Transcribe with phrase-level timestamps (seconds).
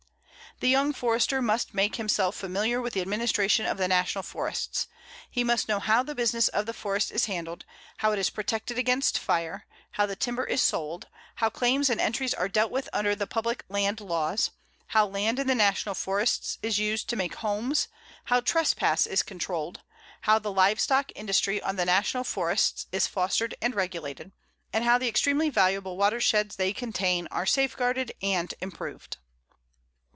[0.59, 4.87] The young Forester must make himself familiar with the administration of the National Forests.
[5.27, 7.65] He must know how the business of the forest is handled,
[7.97, 12.35] how it is protected against fire, how the timber is sold, how claims and entries
[12.35, 14.51] are dealt with under the public land laws,
[14.87, 17.87] how land in the National Forests is used to make homes,
[18.25, 19.81] how trespass is controlled,
[20.23, 24.31] how the livestock industry on the National Forests is fostered and regulated,
[24.71, 29.17] and how the extremely valuable watersheds they contain are safeguarded and improved.